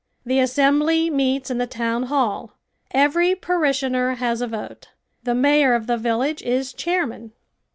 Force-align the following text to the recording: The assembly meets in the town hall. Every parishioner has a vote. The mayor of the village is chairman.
The 0.25 0.39
assembly 0.39 1.11
meets 1.11 1.51
in 1.51 1.59
the 1.59 1.67
town 1.67 2.05
hall. 2.05 2.53
Every 2.89 3.35
parishioner 3.35 4.15
has 4.15 4.41
a 4.41 4.47
vote. 4.47 4.89
The 5.21 5.35
mayor 5.35 5.75
of 5.75 5.85
the 5.85 5.95
village 5.95 6.41
is 6.41 6.73
chairman. 6.73 7.33